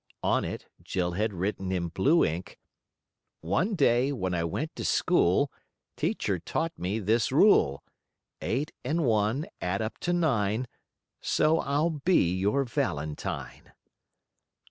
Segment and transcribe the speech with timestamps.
[0.23, 2.57] On it Jill had written in blue ink:
[3.41, 5.51] "One day when I went to school,
[5.95, 7.83] Teacher taught to me this rule:
[8.41, 10.67] Eight and one add up to nine;
[11.21, 13.73] So I'll be your valentine."